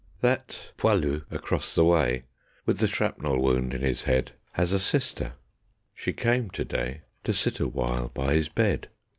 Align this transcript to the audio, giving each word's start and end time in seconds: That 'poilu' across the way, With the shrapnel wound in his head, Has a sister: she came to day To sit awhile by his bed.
That 0.21 0.71
'poilu' 0.79 1.25
across 1.29 1.75
the 1.75 1.85
way, 1.85 2.23
With 2.65 2.79
the 2.79 2.87
shrapnel 2.87 3.39
wound 3.39 3.71
in 3.75 3.81
his 3.81 4.05
head, 4.05 4.31
Has 4.53 4.71
a 4.71 4.79
sister: 4.79 5.33
she 5.93 6.11
came 6.11 6.49
to 6.49 6.65
day 6.65 7.03
To 7.25 7.33
sit 7.35 7.59
awhile 7.59 8.09
by 8.11 8.33
his 8.33 8.49
bed. 8.49 8.89